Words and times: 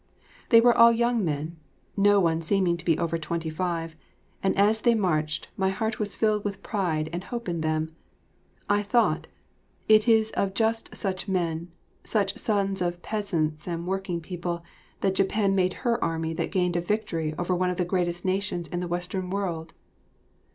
They 0.49 0.59
were 0.61 0.75
all 0.75 0.91
young 0.91 1.23
men, 1.23 1.57
no 1.95 2.19
one 2.19 2.41
seeming 2.41 2.75
to 2.75 2.83
be 2.85 2.97
over 2.97 3.19
twenty 3.19 3.51
five, 3.51 3.95
and 4.41 4.57
as 4.57 4.81
they 4.81 4.95
marched 4.95 5.49
my 5.55 5.69
heart 5.69 5.99
was 5.99 6.15
filled 6.15 6.43
with 6.43 6.63
pride 6.63 7.07
and 7.13 7.25
hope 7.25 7.47
in 7.47 7.61
them. 7.61 7.95
I 8.67 8.81
thought, 8.81 9.27
it 9.87 10.07
is 10.07 10.31
of 10.31 10.55
just 10.55 10.95
such 10.95 11.27
men, 11.27 11.71
such 12.03 12.35
sons 12.39 12.81
of 12.81 13.03
peasants 13.03 13.67
and 13.67 13.85
working 13.85 14.21
people, 14.21 14.63
that 15.01 15.13
Japan 15.13 15.53
made 15.53 15.73
her 15.85 16.03
army 16.03 16.33
that 16.33 16.49
gained 16.49 16.75
a 16.75 16.81
victory 16.81 17.35
over 17.37 17.53
one 17.55 17.69
of 17.69 17.77
the 17.77 17.85
greatest 17.85 18.25
nations 18.25 18.67
in 18.67 18.79
the 18.79 18.87
Western 18.87 19.29
world. 19.29 19.75